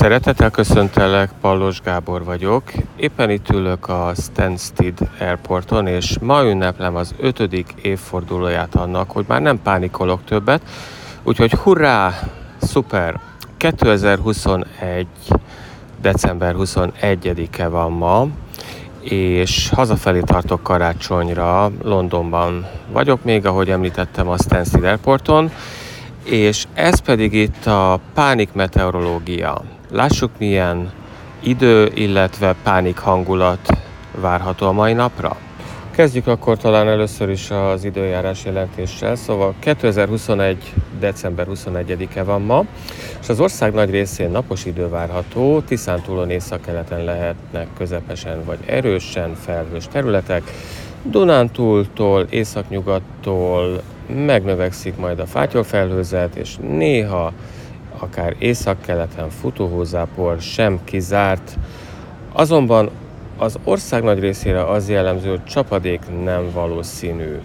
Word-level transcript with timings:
Szeretettel 0.00 0.50
köszöntelek, 0.50 1.30
Pallos 1.40 1.80
Gábor 1.80 2.24
vagyok. 2.24 2.62
Éppen 2.96 3.30
itt 3.30 3.48
ülök 3.50 3.88
a 3.88 4.12
Stansted 4.16 4.98
Airporton, 5.18 5.86
és 5.86 6.18
ma 6.20 6.44
ünneplem 6.44 6.96
az 6.96 7.14
ötödik 7.18 7.74
évfordulóját 7.82 8.74
annak, 8.74 9.10
hogy 9.10 9.24
már 9.28 9.40
nem 9.40 9.62
pánikolok 9.62 10.24
többet. 10.24 10.62
Úgyhogy 11.22 11.52
hurrá, 11.52 12.18
szuper! 12.60 13.20
2021. 13.56 15.06
december 16.00 16.54
21-e 16.58 17.68
van 17.68 17.92
ma, 17.92 18.26
és 19.00 19.68
hazafelé 19.68 20.20
tartok 20.20 20.62
karácsonyra, 20.62 21.70
Londonban 21.82 22.66
vagyok 22.92 23.24
még, 23.24 23.46
ahogy 23.46 23.70
említettem 23.70 24.28
a 24.28 24.38
Stansted 24.38 24.84
Airporton, 24.84 25.50
és 26.24 26.64
ez 26.74 27.00
pedig 27.00 27.32
itt 27.32 27.66
a 27.66 28.00
pánik 28.14 28.52
meteorológia. 28.52 29.78
Lássuk, 29.92 30.30
milyen 30.38 30.92
idő, 31.40 31.90
illetve 31.94 32.54
pánik 32.62 32.98
hangulat 32.98 33.68
várható 34.20 34.66
a 34.66 34.72
mai 34.72 34.92
napra. 34.92 35.36
Kezdjük 35.90 36.26
akkor 36.26 36.56
talán 36.58 36.88
először 36.88 37.28
is 37.28 37.50
az 37.50 37.84
időjárás 37.84 38.44
jelentéssel. 38.44 39.14
Szóval 39.14 39.54
2021. 39.58 40.72
december 40.98 41.46
21-e 41.50 42.22
van 42.22 42.42
ma, 42.42 42.64
és 43.20 43.28
az 43.28 43.40
ország 43.40 43.72
nagy 43.74 43.90
részén 43.90 44.30
napos 44.30 44.64
idő 44.64 44.88
várható, 44.88 45.60
Tiszántúlon 45.60 46.30
északkeleten 46.30 47.04
lehetnek 47.04 47.66
közepesen 47.78 48.44
vagy 48.44 48.58
erősen 48.66 49.34
felhős 49.34 49.84
területek, 49.92 50.42
Dunántúltól, 51.02 52.26
északnyugattól 52.30 53.82
megnövekszik 54.06 54.96
majd 54.96 55.18
a 55.18 55.26
fátyolfelhőzet, 55.26 56.36
és 56.36 56.56
néha 56.56 57.32
akár 58.00 58.36
északkeleten 58.38 59.30
futóhózápor 59.30 60.40
sem 60.40 60.80
kizárt, 60.84 61.58
azonban 62.32 62.90
az 63.38 63.58
ország 63.64 64.02
nagy 64.02 64.18
részére 64.18 64.64
az 64.64 64.88
jellemző, 64.88 65.28
hogy 65.28 65.44
csapadék 65.44 66.00
nem 66.24 66.50
valószínű, 66.52 67.38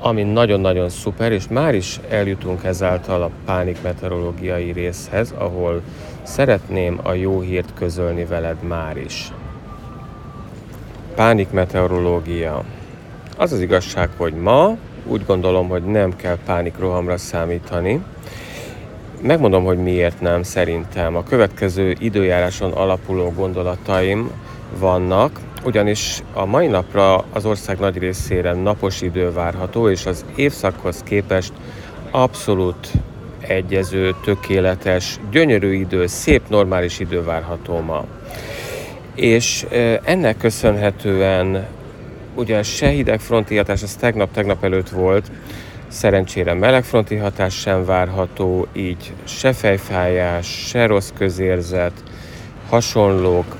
ami 0.00 0.22
nagyon-nagyon 0.22 0.88
szuper, 0.88 1.32
és 1.32 1.48
már 1.48 1.74
is 1.74 2.00
eljutunk 2.08 2.64
ezáltal 2.64 3.22
a 3.22 3.30
pánik 3.44 3.82
meteorológiai 3.82 4.72
részhez, 4.72 5.34
ahol 5.38 5.82
szeretném 6.22 7.00
a 7.02 7.12
jó 7.12 7.40
hírt 7.40 7.74
közölni 7.74 8.24
veled 8.24 8.62
már 8.62 8.96
is. 8.96 9.32
Pánik 11.14 11.50
meteorológia. 11.50 12.64
Az 13.36 13.52
az 13.52 13.60
igazság, 13.60 14.08
hogy 14.16 14.34
ma 14.34 14.76
úgy 15.06 15.24
gondolom, 15.26 15.68
hogy 15.68 15.84
nem 15.84 16.16
kell 16.16 16.38
pánikrohamra 16.44 17.16
számítani, 17.16 18.02
Megmondom, 19.20 19.64
hogy 19.64 19.78
miért 19.78 20.20
nem 20.20 20.42
szerintem. 20.42 21.16
A 21.16 21.22
következő 21.22 21.94
időjáráson 21.98 22.72
alapuló 22.72 23.32
gondolataim 23.36 24.30
vannak, 24.78 25.40
ugyanis 25.64 26.22
a 26.32 26.44
mai 26.44 26.66
napra 26.66 27.24
az 27.32 27.44
ország 27.44 27.78
nagy 27.78 27.98
részére 27.98 28.52
napos 28.52 29.02
idő 29.02 29.32
várható, 29.32 29.90
és 29.90 30.06
az 30.06 30.24
évszakhoz 30.34 31.02
képest 31.04 31.52
abszolút 32.10 32.92
egyező, 33.40 34.14
tökéletes, 34.24 35.18
gyönyörű 35.30 35.72
idő, 35.72 36.06
szép, 36.06 36.42
normális 36.48 36.98
idő 36.98 37.24
várható 37.24 37.80
ma. 37.80 38.04
És 39.14 39.66
ennek 40.04 40.36
köszönhetően 40.36 41.66
ugye 42.34 42.62
se 42.62 42.88
hidegfronti 42.88 43.56
hatás, 43.56 43.82
az 43.82 43.94
tegnap-tegnap 43.94 44.64
előtt 44.64 44.88
volt, 44.88 45.30
Szerencsére 45.88 46.54
melegfronti 46.54 47.16
hatás 47.16 47.54
sem 47.54 47.84
várható, 47.84 48.66
így 48.72 49.12
se 49.24 49.52
fejfájás, 49.52 50.46
se 50.46 50.86
rossz 50.86 51.10
közérzet, 51.18 51.92
hasonlók 52.68 53.56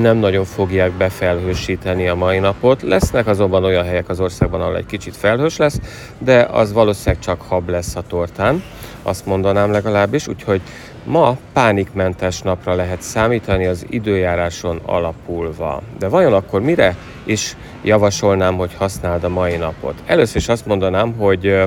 nem 0.00 0.16
nagyon 0.16 0.44
fogják 0.44 0.92
befelhősíteni 0.92 2.08
a 2.08 2.14
mai 2.14 2.38
napot. 2.38 2.82
Lesznek 2.82 3.26
azonban 3.26 3.64
olyan 3.64 3.84
helyek 3.84 4.08
az 4.08 4.20
országban, 4.20 4.60
ahol 4.60 4.76
egy 4.76 4.86
kicsit 4.86 5.16
felhős 5.16 5.56
lesz, 5.56 5.80
de 6.18 6.40
az 6.40 6.72
valószínűleg 6.72 7.22
csak 7.22 7.42
hab 7.42 7.68
lesz 7.68 7.96
a 7.96 8.02
tortán, 8.02 8.62
azt 9.02 9.26
mondanám 9.26 9.70
legalábbis, 9.70 10.28
úgyhogy 10.28 10.60
ma 11.04 11.36
pánikmentes 11.52 12.40
napra 12.40 12.74
lehet 12.74 13.02
számítani 13.02 13.66
az 13.66 13.86
időjáráson 13.88 14.80
alapulva. 14.84 15.82
De 15.98 16.08
vajon 16.08 16.32
akkor 16.32 16.60
mire 16.60 16.96
is 17.24 17.56
javasolnám, 17.82 18.56
hogy 18.56 18.74
használd 18.78 19.24
a 19.24 19.28
mai 19.28 19.56
napot? 19.56 19.94
Először 20.06 20.36
is 20.36 20.48
azt 20.48 20.66
mondanám, 20.66 21.12
hogy 21.12 21.62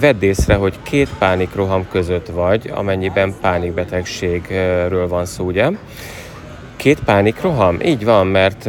vedd 0.00 0.22
észre, 0.22 0.54
hogy 0.54 0.74
két 0.82 1.08
pánikroham 1.18 1.88
között 1.90 2.26
vagy, 2.26 2.70
amennyiben 2.74 3.34
pánikbetegségről 3.40 5.08
van 5.08 5.24
szó, 5.24 5.44
ugye? 5.44 5.70
Két 6.76 7.00
pánikroham? 7.00 7.78
Így 7.84 8.04
van, 8.04 8.26
mert 8.26 8.66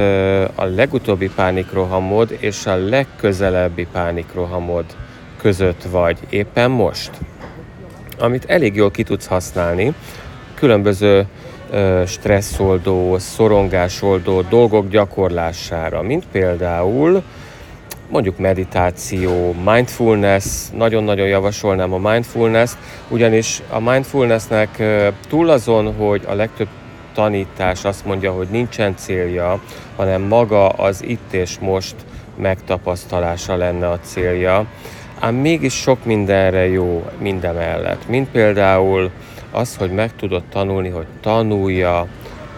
a 0.56 0.64
legutóbbi 0.64 1.30
pánikrohamod 1.36 2.38
és 2.40 2.66
a 2.66 2.76
legközelebbi 2.76 3.88
pánikrohamod 3.92 4.86
között 5.38 5.84
vagy 5.92 6.18
éppen 6.30 6.72
most. 6.72 7.12
Amit 8.20 8.46
elég 8.46 8.76
jól 8.76 8.92
ki 8.92 9.04
tudsz 9.04 9.28
használni, 9.28 9.94
különböző 10.54 11.26
stresszoldó, 12.06 13.18
szorongásoldó 13.18 14.42
dolgok 14.42 14.90
gyakorlására, 14.90 16.02
mint 16.02 16.26
például 16.32 17.24
mondjuk 18.10 18.38
meditáció, 18.38 19.56
mindfulness, 19.66 20.46
nagyon-nagyon 20.78 21.28
javasolnám 21.28 21.94
a 21.94 22.12
mindfulness 22.12 22.72
ugyanis 23.08 23.62
a 23.70 23.80
mindfulnessnek 23.80 24.84
túl 25.30 25.50
azon, 25.50 25.94
hogy 25.94 26.22
a 26.28 26.34
legtöbb 26.34 26.68
tanítás 27.14 27.84
azt 27.84 28.06
mondja, 28.06 28.32
hogy 28.32 28.48
nincsen 28.52 28.96
célja, 28.96 29.60
hanem 29.96 30.22
maga 30.22 30.68
az 30.68 31.04
itt 31.04 31.34
és 31.34 31.60
most 31.60 31.96
megtapasztalása 32.38 33.56
lenne 33.56 33.90
a 33.90 34.00
célja. 34.00 34.66
Ám 35.20 35.36
mégis 35.36 35.74
sok 35.74 36.06
mindenre 36.06 36.68
jó 36.68 37.06
mindemellett. 37.18 38.08
Mint 38.08 38.30
például 38.30 39.12
az, 39.56 39.76
hogy 39.76 39.92
meg 39.92 40.16
tudod 40.16 40.44
tanulni, 40.44 40.90
hogy 40.90 41.06
tanulja, 41.22 42.08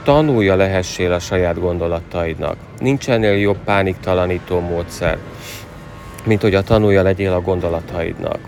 tanulja 0.04 0.56
lehessél 0.56 1.12
a 1.12 1.20
saját 1.20 1.60
gondolataidnak. 1.60 2.56
Nincs 2.80 3.10
ennél 3.10 3.38
jobb 3.38 3.58
pániktalanító 3.66 4.60
módszer, 4.60 5.18
mint 6.24 6.42
hogy 6.42 6.56
a 6.56 6.62
tanulja 6.62 7.02
legyél 7.02 7.34
a 7.34 7.42
gondolataidnak. 7.42 8.40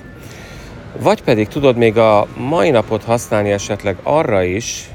Vagy 1.02 1.24
pedig 1.24 1.48
tudod 1.48 1.78
még 1.78 1.98
a 1.98 2.28
mai 2.38 2.70
napot 2.70 3.04
használni 3.04 3.52
esetleg 3.52 3.98
arra 4.04 4.44
is, 4.44 4.90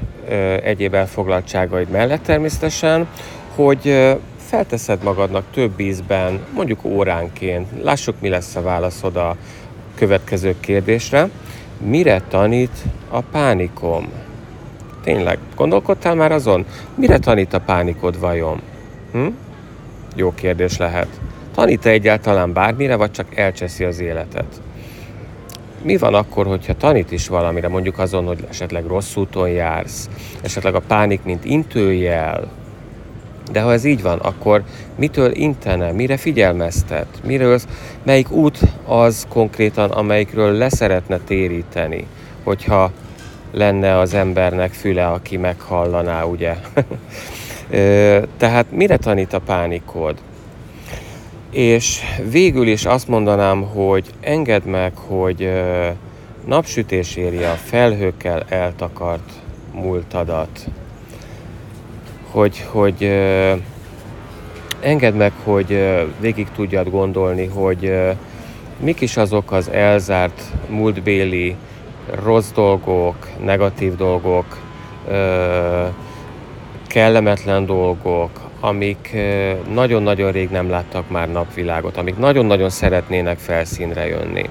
egyéb 0.63 0.93
elfoglaltságaid 0.93 1.89
mellett 1.89 2.23
természetesen, 2.23 3.07
hogy 3.55 4.15
felteszed 4.37 5.03
magadnak 5.03 5.43
több 5.53 5.79
ízben, 5.79 6.39
mondjuk 6.53 6.83
óránként, 6.83 7.67
lássuk 7.83 8.15
mi 8.19 8.29
lesz 8.29 8.55
a 8.55 8.61
válaszod 8.61 9.15
a 9.15 9.35
következő 9.95 10.55
kérdésre. 10.59 11.29
Mire 11.77 12.21
tanít 12.27 12.83
a 13.09 13.21
pánikom? 13.21 14.09
Tényleg, 15.03 15.37
gondolkodtál 15.55 16.15
már 16.15 16.31
azon? 16.31 16.65
Mire 16.95 17.17
tanít 17.17 17.53
a 17.53 17.59
pánikod 17.59 18.19
vajon? 18.19 18.61
Hm? 19.11 19.27
Jó 20.15 20.33
kérdés 20.33 20.77
lehet. 20.77 21.19
Tanít-e 21.53 21.89
egyáltalán 21.89 22.53
bármire, 22.53 22.95
vagy 22.95 23.11
csak 23.11 23.35
elcseszi 23.35 23.83
az 23.83 23.99
életet? 23.99 24.61
mi 25.85 25.97
van 25.97 26.13
akkor, 26.13 26.45
hogyha 26.45 26.73
tanít 26.73 27.11
is 27.11 27.27
valamire, 27.27 27.67
mondjuk 27.67 27.99
azon, 27.99 28.25
hogy 28.25 28.45
esetleg 28.49 28.85
rossz 28.85 29.15
úton 29.15 29.49
jársz, 29.49 30.09
esetleg 30.41 30.75
a 30.75 30.79
pánik, 30.79 31.23
mint 31.23 31.45
intőjel, 31.45 32.51
de 33.51 33.61
ha 33.61 33.71
ez 33.71 33.83
így 33.83 34.01
van, 34.01 34.19
akkor 34.19 34.63
mitől 34.95 35.31
intene, 35.35 35.91
mire 35.91 36.17
figyelmeztet, 36.17 37.07
miről, 37.23 37.59
melyik 38.03 38.31
út 38.31 38.59
az 38.85 39.25
konkrétan, 39.29 39.91
amelyikről 39.91 40.51
leszeretne 40.51 41.17
téríteni, 41.17 42.07
hogyha 42.43 42.91
lenne 43.51 43.97
az 43.97 44.13
embernek 44.13 44.73
füle, 44.73 45.07
aki 45.07 45.37
meghallaná, 45.37 46.23
ugye? 46.23 46.55
Tehát 48.37 48.65
mire 48.71 48.97
tanít 48.97 49.33
a 49.33 49.39
pánikod? 49.39 50.17
És 51.51 51.99
végül 52.29 52.67
is 52.67 52.85
azt 52.85 53.07
mondanám, 53.07 53.61
hogy 53.61 54.05
engedd 54.21 54.67
meg, 54.67 54.91
hogy 54.95 55.51
napsütés 56.45 57.15
érje 57.15 57.49
a 57.49 57.55
felhőkkel 57.55 58.43
eltakart 58.49 59.31
múltadat. 59.73 60.65
Hogy, 62.35 62.65
hogy 62.71 63.03
engedd 64.79 65.13
meg, 65.13 65.31
hogy 65.43 65.83
végig 66.19 66.47
tudjad 66.55 66.89
gondolni, 66.89 67.45
hogy 67.45 67.93
mik 68.79 69.01
is 69.01 69.17
azok 69.17 69.51
az 69.51 69.69
elzárt 69.69 70.41
múltbéli 70.69 71.55
rossz 72.23 72.51
dolgok, 72.51 73.15
negatív 73.43 73.95
dolgok, 73.95 74.45
kellemetlen 76.87 77.65
dolgok, 77.65 78.29
amik 78.59 79.17
nagyon-nagyon 79.73 80.31
rég 80.31 80.49
nem 80.49 80.69
láttak 80.69 81.09
már 81.09 81.31
napvilágot, 81.31 81.97
amik 81.97 82.17
nagyon-nagyon 82.17 82.69
szeretnének 82.69 83.37
felszínre 83.37 84.07
jönni. 84.07 84.49